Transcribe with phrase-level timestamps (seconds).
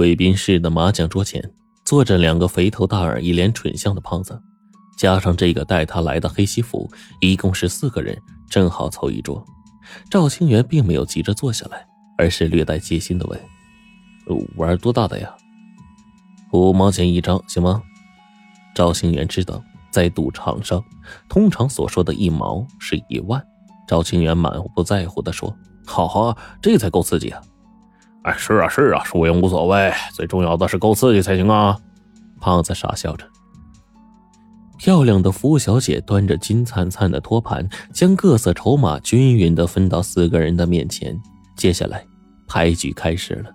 [0.00, 1.44] 贵宾室的麻将桌前
[1.84, 4.40] 坐着两个肥头大耳、一脸蠢相的胖子，
[4.96, 8.18] 加上这个带他来的黑西服，一共是四个人，
[8.48, 9.44] 正好凑一桌。
[10.10, 11.86] 赵清源并没有急着坐下来，
[12.16, 13.38] 而是略带戒心的问
[14.56, 15.30] ：“玩多大的呀？
[16.54, 17.82] 五毛钱一张，行吗？”
[18.74, 20.82] 赵清源知道，在赌场上，
[21.28, 23.38] 通常所说的一毛是一万。
[23.86, 25.54] 赵清源满不在乎的说
[25.84, 27.42] ：“好啊，这才够刺激啊！”
[28.22, 31.76] 哎，是啊，是啊，输赢无所谓，最重要的是够刺激才行啊！
[32.38, 33.26] 胖子傻笑着。
[34.78, 41.18] 漂亮的服务小姐端着金灿灿的托盘，将各色筹码均匀的分到四个人的面前。
[41.56, 42.04] 接下来，
[42.46, 43.50] 牌局开始了。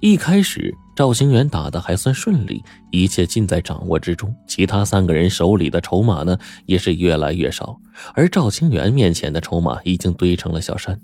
[0.00, 4.34] 一开始，赵清源打的还算顺利，一切尽在掌握之中。
[4.46, 7.76] 其他三个人手里的筹码呢，也是越来越少，
[8.14, 10.98] 而赵清源面前的筹码已经堆成了小山。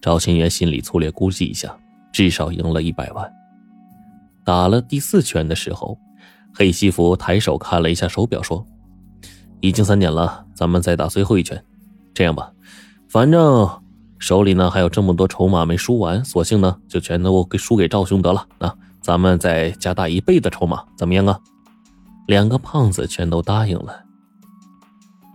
[0.00, 1.76] 赵清源心里粗略估计一下。
[2.12, 3.32] 至少赢了一百万。
[4.44, 5.98] 打了第四圈的时候，
[6.54, 8.64] 黑西服抬手看了一下手表，说
[9.60, 11.62] ：“已经三点了，咱们再打最后一圈。
[12.12, 12.52] 这样吧，
[13.08, 13.68] 反正
[14.18, 18.46] 手里呢还有这么多筹码没输完，索性呢就全都给输给赵兄得了。
[18.58, 21.38] 那咱们再加大一倍的筹码，怎么样啊？”
[22.26, 24.04] 两个胖子全都答应了。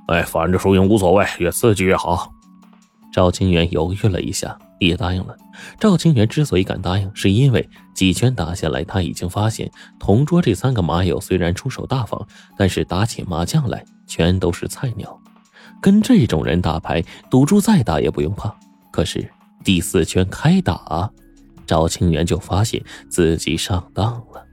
[0.08, 2.32] 哎，反正输赢无所谓，越刺激越好。
[3.16, 4.60] 赵清源犹豫了一下。
[4.78, 5.34] 也答应了。
[5.80, 12.28] 赵清源之所以敢答应，是因为几圈打下来，他已经发现同桌这三个麻友虽然出手大方，
[12.58, 15.18] 但是打起麻将来全都是菜鸟。
[15.82, 18.54] 跟这种人打牌，赌注再大也不用怕。
[18.92, 19.32] 可是
[19.64, 21.10] 第四圈开打，
[21.66, 24.45] 赵清源就发现自己上当了。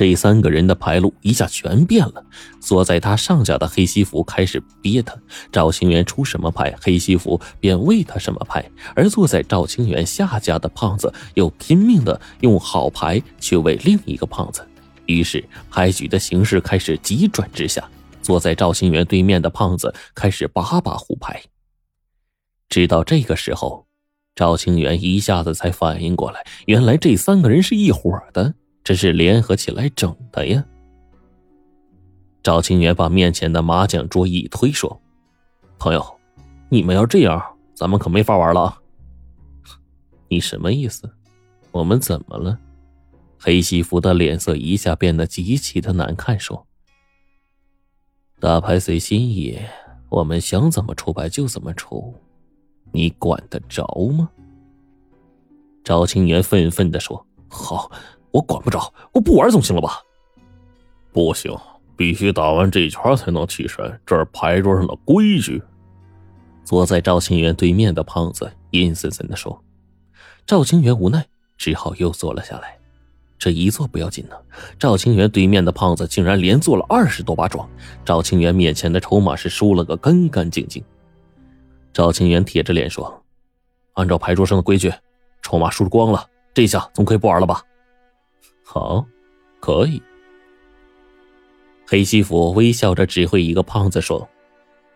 [0.00, 2.24] 这三个人的牌路一下全变了。
[2.58, 5.14] 坐在他上家的黑西服开始憋他，
[5.52, 8.64] 赵清源出什么牌，黑西服便喂他什么牌。
[8.96, 14.66] 而坐在赵清源下家的胖子又拼命的用好牌去喂另一个胖子。
[15.04, 17.86] 于是牌局的形势开始急转直下。
[18.22, 21.42] 坐在赵清源对面的胖子开始把把胡牌。
[22.70, 23.84] 直到这个时候，
[24.34, 28.54] 赵清源一下子才反应过来，原来这三个人是一伙的。
[28.90, 30.64] 这是联合起来整的呀！
[32.42, 35.00] 赵清源把面前的麻将桌一推，说
[35.78, 36.04] ：“朋友，
[36.68, 37.40] 你们要这样，
[37.72, 38.76] 咱们可没法玩了。”
[40.26, 41.08] 你什么意思？
[41.70, 42.58] 我们怎么了？
[43.38, 46.66] 黑西服的脸色一下变得极其的难看，说
[48.40, 49.56] ：“打牌随心意，
[50.08, 52.12] 我们想怎么出牌就怎么出，
[52.90, 53.86] 你管得着
[54.18, 54.28] 吗？”
[55.84, 57.88] 赵清源愤愤的说：“好。”
[58.30, 60.00] 我管不着，我不玩总行了吧？
[61.12, 61.56] 不行，
[61.96, 65.62] 必须打完这圈才能起身，这是牌桌上的规矩。
[66.64, 69.60] 坐在赵清源对面的胖子阴森森的说。
[70.46, 71.26] 赵清源无奈，
[71.56, 72.76] 只好又坐了下来。
[73.38, 74.36] 这一坐不要紧呢，
[74.78, 77.68] 赵清源对面的胖子竟然连坐了二十多把庄，
[78.04, 80.84] 赵清源面前的筹码是输了个干干净净。
[81.92, 83.22] 赵清源铁着脸说
[83.94, 84.92] ：“按照牌桌上的规矩，
[85.42, 87.62] 筹码输光了，这下总可以不玩了吧？”
[88.72, 89.04] 好，
[89.58, 90.00] 可以。
[91.88, 94.28] 黑西服微笑着指挥一个胖子说：“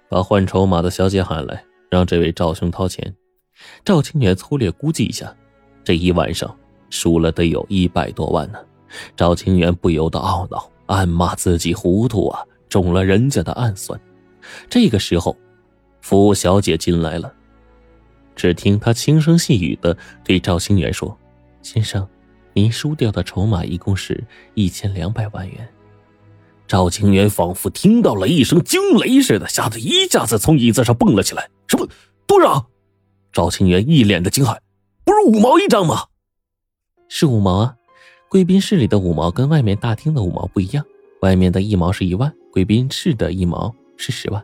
[0.08, 3.12] 把换筹码的小姐喊来，让这位赵兄掏钱。”
[3.84, 5.34] 赵清源粗略估计一下，
[5.82, 6.56] 这一晚上
[6.88, 8.60] 输了得有一百多万呢。
[9.16, 14.00] 赵清源不由得懊恼，暗骂自己糊涂啊，中了人家的暗算。
[14.70, 15.36] 这个时候，
[16.00, 17.34] 服务小姐进来了，
[18.36, 21.18] 只听她轻声细语的对赵清源说
[21.60, 22.08] ：“先生。”
[22.54, 25.68] 您输掉的筹码一共是一千两百万元。
[26.66, 31.50] 赵清源仿佛听到了一声惊雷似的，吓得一下子从椅子上蹦了起来。
[31.66, 31.86] 什么？
[32.26, 32.66] 多少？
[33.32, 34.56] 赵清源一脸的惊骇。
[35.04, 36.04] 不是五毛一张吗？
[37.08, 37.74] 是五毛啊！
[38.30, 40.84] 贵宾室里的五毛跟外面大厅的五毛不一样，
[41.20, 44.42] 外面的一毛是一万，贵宾室的一毛是十万。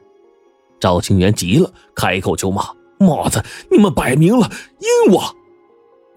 [0.79, 2.71] 赵清源急了，开口就骂
[3.01, 5.35] ：“妈的，你们摆明了阴我！”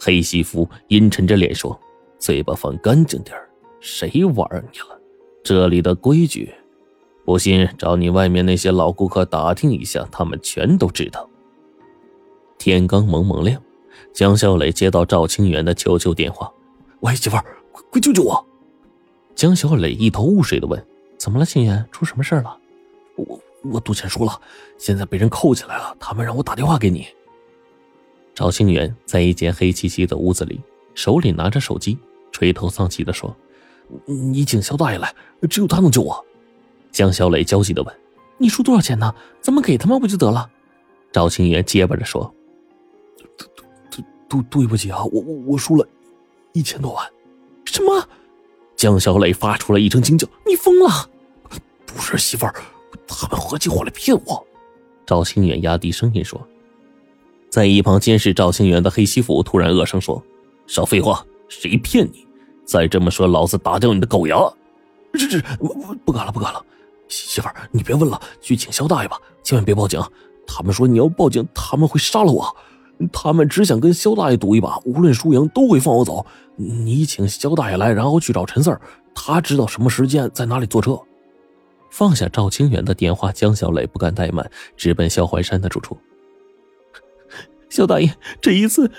[0.06, 1.80] 黑西服阴沉着脸说
[2.20, 3.34] ：“嘴巴放干净点
[3.80, 5.00] 谁玩你了？
[5.42, 6.54] 这里的规矩，
[7.24, 11.30] 不信找你外面那些老顾客打听一下，他们全都知道。”
[12.60, 13.62] 天刚蒙蒙亮，
[14.12, 16.52] 江小磊接到赵清源的求救电话
[17.00, 18.46] ：“喂，媳妇儿，快救救我！”
[19.34, 20.86] 江小磊一头雾水的问
[21.18, 21.88] ：“怎么了，清源？
[21.94, 22.58] 出什么事了
[23.16, 23.40] ？”“我
[23.72, 24.42] 我赌钱输了，
[24.78, 27.08] 现在被人扣起来了，他们让我打电话给你。”
[28.36, 30.60] 赵清源在一间黑漆漆的屋子里，
[30.96, 31.98] 手里拿着手机，
[32.32, 33.36] 垂头丧气的说
[34.06, 35.14] ：“你请肖大爷来，
[35.48, 36.26] 只有他能救我。”
[36.92, 37.96] 江小磊焦急的问
[38.40, 39.14] ：“你输多少钱呢？
[39.40, 40.50] 咱们给他们不就得了？”
[41.14, 42.34] 赵清源结巴着说
[43.18, 43.48] ：“对
[43.92, 45.88] 对对对不起啊，我我我输了
[46.54, 47.08] 一千多万。
[47.66, 48.08] 什么？
[48.76, 51.08] 江小磊发出了一声惊叫：“你疯了！”
[51.86, 52.56] 不是媳妇儿，
[53.08, 54.44] 他们合起伙来骗我。
[55.06, 56.42] 赵清远压低声音说。
[57.54, 60.20] 在一旁监视赵清远的黑西服突然恶声说
[60.66, 62.26] ：“少废话，谁骗你？
[62.66, 64.36] 再这么说，老子打掉你的狗牙！”
[65.14, 66.60] 这这，不不不干了，不敢了。
[67.08, 70.02] 媳妇，你别问了，去请肖大爷吧，千万别报警。
[70.48, 72.44] 他们说你要报警，他们会杀了我。
[73.12, 76.26] 他们只想跟肖大爷赌一把，无论输赢都会放我走。
[76.56, 78.82] 你请肖大爷来，然后去找陈四儿，
[79.14, 81.00] 他知道什么时间在哪里坐车。
[81.92, 85.96] 放下赵清远的电话，江小磊不敢怠慢，直奔萧怀山的住处。
[87.74, 88.92] 肖大爷，这一次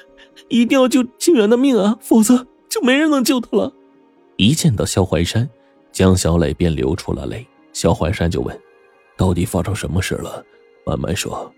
[0.48, 3.72] 一定要救清源的命啊，否则就没人能救他了。
[4.36, 5.48] 一见到萧怀山，
[5.92, 7.46] 江小磊便流出了泪。
[7.72, 8.60] 萧怀山就问
[9.16, 10.44] ：“到底发生什么事了？
[10.84, 11.54] 慢慢说。”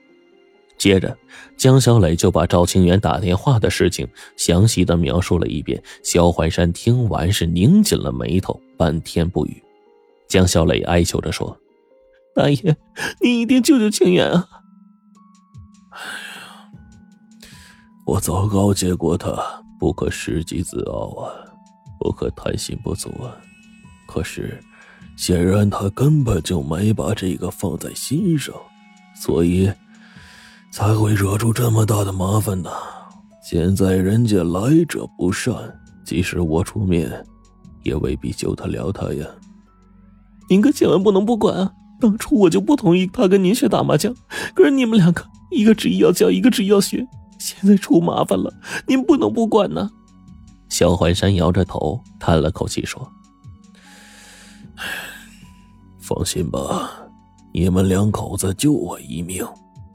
[0.77, 1.17] 接着，
[1.57, 5.83] 江小磊就把赵清源打电话的事情详细的描述了一遍。
[6.03, 9.63] 萧怀山听完是拧紧了眉头，半天不语。
[10.29, 11.59] 江小磊哀求着说
[12.37, 12.77] ：“大爷，
[13.23, 14.47] 你一定救救清源啊！”
[18.07, 19.37] 我早告诫过他，
[19.81, 21.27] 不可失己自傲啊，
[21.99, 23.35] 不可贪心不足啊。
[24.07, 24.63] 可是，
[25.17, 28.55] 显然他根本就没把这个放在心上，
[29.21, 29.69] 所以
[30.71, 32.71] 才会惹出这么大的麻烦呢。
[33.43, 35.53] 现在人家来者不善，
[36.05, 37.11] 即使我出面，
[37.83, 39.27] 也未必救得了他呀。
[40.49, 41.73] 您可千万不能不管啊！
[42.01, 44.15] 当初我就不同意他跟您学打麻将，
[44.55, 47.05] 可是你们两个，一个执意要教，一个执意要学。
[47.39, 48.53] 现在出麻烦了，
[48.87, 49.91] 您不能不管呢。
[50.69, 53.11] 萧怀山摇着头，叹了口气说
[56.01, 56.91] ：“放心吧，
[57.53, 59.47] 你们两口子救我一命，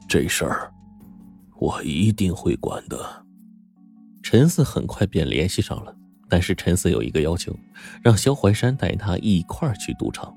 [0.08, 0.72] 这事儿
[1.58, 3.24] 我一定会管的。”
[4.22, 5.94] 陈四很快便联系上了，
[6.28, 7.54] 但是陈四有一个要求，
[8.02, 10.34] 让萧怀山带他一块儿去赌场，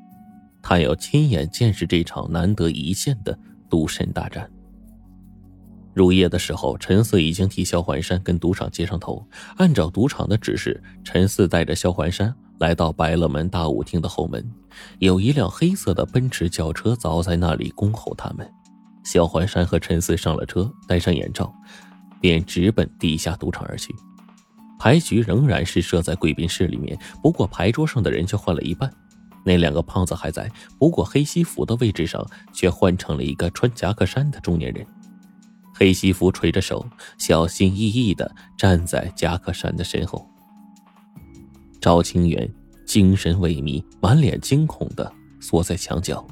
[0.61, 3.37] 他要亲眼见识这场难得一见的
[3.69, 4.49] 赌神大战。
[5.95, 9.25] 入夜的时候，陈四已经替萧环山跟赌场接上头。
[9.55, 14.45] 按照赌场的指示，陈四带着萧环山来到百乐门大舞厅的后门，
[14.99, 18.45] 有一辆黑色的奔驰轿车早在那里恭候他们。
[19.05, 21.53] 萧环山和陈四上了车，戴上眼罩，
[22.19, 23.95] 便直奔地下赌场而去。
[24.77, 28.91] 牌局仍然是设在贵宾室里面，不过牌桌上的人却换了一半。
[29.45, 34.85] 那两个胖子还在，不过黑西服的位置上却换成了一个穿夹克衫的中年人。
[35.77, 36.87] 黑西服垂着手，
[37.17, 40.25] 小心翼翼的站在夹克衫的身后。
[41.81, 42.49] 赵清源
[42.85, 45.11] 精神萎靡，满脸惊恐的
[45.41, 46.25] 缩在墙角，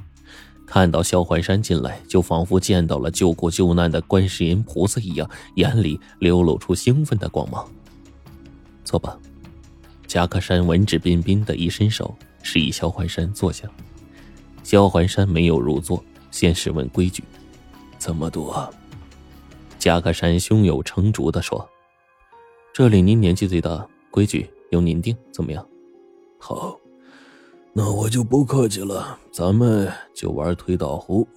[0.66, 7.70] 看到萧怀山进来，就仿佛见到了救苦救难的观世音菩萨一样，眼里流露出兴奋的光芒。
[8.86, 9.20] 坐吧，
[10.08, 13.68] 夹克衫文质彬彬的一伸手，示意萧怀山坐下。
[14.64, 16.02] 萧怀山没有入座，
[16.32, 17.22] 先是问规矩：
[17.98, 18.74] 怎么多？
[19.84, 21.70] 夹克山胸有成竹的说
[22.74, 25.68] ：“这里您年纪最大，规矩由您定，怎么样
[26.40, 26.80] ？”“好，
[27.74, 31.28] 那我就不客气了，咱们就玩推倒壶，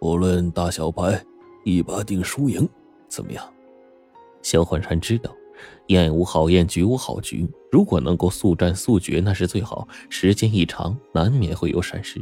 [0.00, 1.24] 不论大小牌，
[1.64, 2.68] 一把定输赢，
[3.06, 3.54] 怎么样？”
[4.42, 5.30] 萧焕山知道，
[5.86, 9.86] 宴无好宴，局无好局，如果能够速战速决，那是最好。
[10.10, 12.20] 时间一长，难免会有闪失。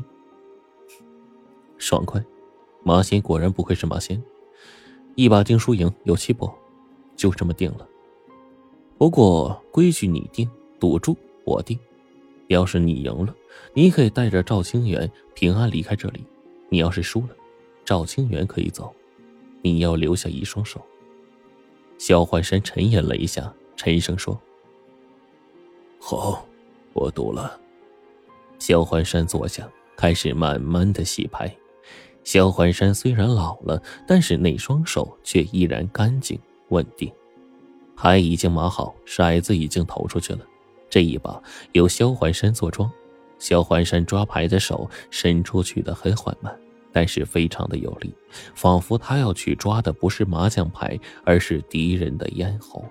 [1.78, 2.22] 爽快，
[2.84, 4.22] 马仙果然不愧是马仙。
[5.14, 6.50] 一把定输赢有七步，
[7.16, 7.86] 就这么定了。
[8.96, 10.48] 不过规矩你定，
[10.78, 11.78] 赌注我定。
[12.48, 13.34] 要是你赢了，
[13.74, 16.20] 你可以带着赵清源平安离开这里；
[16.68, 17.28] 你要是输了，
[17.84, 18.92] 赵清源可以走，
[19.62, 20.80] 你要留下一双手。
[21.96, 24.36] 萧焕山沉吟了一下，沉声说
[26.00, 26.44] ：“好，
[26.92, 27.60] 我赌了。”
[28.58, 31.54] 萧焕山坐下，开始慢慢的洗牌。
[32.24, 37.10] 萧环山虽然老了，但是那双手却依然干净稳定。
[37.96, 40.40] 牌已经码好，骰子已经投出去了。
[40.88, 42.90] 这一把由萧环山坐庄。
[43.38, 46.54] 萧环山抓牌的手伸出去的很缓慢，
[46.92, 48.12] 但是非常的有力，
[48.54, 52.84] 仿佛他要去抓的不是麻将牌，而是敌人的咽喉。